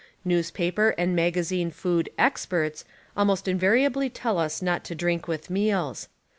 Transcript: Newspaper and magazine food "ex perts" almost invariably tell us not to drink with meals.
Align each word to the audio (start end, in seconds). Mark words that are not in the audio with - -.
Newspaper 0.25 0.95
and 0.97 1.15
magazine 1.15 1.69
food 1.69 2.09
"ex 2.17 2.47
perts" 2.47 2.83
almost 3.15 3.47
invariably 3.47 4.09
tell 4.09 4.39
us 4.39 4.59
not 4.59 4.83
to 4.83 4.95
drink 4.95 5.27
with 5.27 5.47
meals. 5.51 6.07